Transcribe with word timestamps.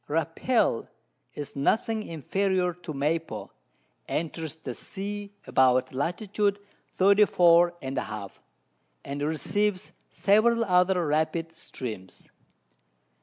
Rapel 0.07 0.87
is 1.35 1.55
nothing 1.55 2.01
inferior 2.01 2.73
to 2.73 2.91
Maypo, 2.91 3.51
enters 4.07 4.55
the 4.55 4.73
Sea 4.73 5.31
about 5.45 5.93
Lat. 5.93 6.23
34. 6.97 7.73
and 7.83 7.97
a 7.99 8.03
half, 8.05 8.41
and 9.05 9.21
receives 9.21 9.91
several 10.09 10.65
other 10.65 11.05
rapid 11.05 11.53
Streams. 11.53 12.31